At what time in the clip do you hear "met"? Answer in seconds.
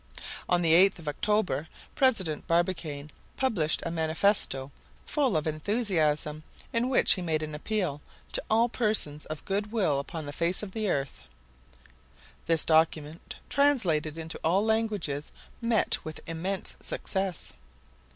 15.61-16.03